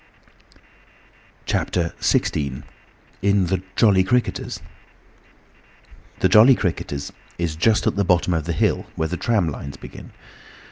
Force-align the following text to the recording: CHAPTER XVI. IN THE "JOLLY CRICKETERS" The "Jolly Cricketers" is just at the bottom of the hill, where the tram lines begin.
CHAPTER 1.45 1.93
XVI. 1.99 2.63
IN 3.21 3.45
THE 3.45 3.61
"JOLLY 3.75 4.03
CRICKETERS" 4.03 4.59
The 6.21 6.27
"Jolly 6.27 6.55
Cricketers" 6.55 7.13
is 7.37 7.55
just 7.55 7.85
at 7.85 7.95
the 7.97 8.03
bottom 8.03 8.33
of 8.33 8.45
the 8.45 8.53
hill, 8.53 8.87
where 8.95 9.09
the 9.09 9.15
tram 9.17 9.49
lines 9.49 9.77
begin. 9.77 10.11